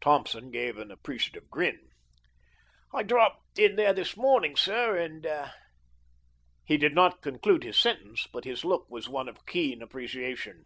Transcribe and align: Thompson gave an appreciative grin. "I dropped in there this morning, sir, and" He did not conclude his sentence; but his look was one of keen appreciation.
Thompson 0.00 0.50
gave 0.50 0.76
an 0.76 0.90
appreciative 0.90 1.48
grin. 1.48 1.78
"I 2.92 3.04
dropped 3.04 3.60
in 3.60 3.76
there 3.76 3.92
this 3.92 4.16
morning, 4.16 4.56
sir, 4.56 4.96
and" 4.98 5.24
He 6.66 6.76
did 6.76 6.96
not 6.96 7.22
conclude 7.22 7.62
his 7.62 7.78
sentence; 7.78 8.26
but 8.32 8.42
his 8.44 8.64
look 8.64 8.90
was 8.90 9.08
one 9.08 9.28
of 9.28 9.46
keen 9.46 9.80
appreciation. 9.80 10.64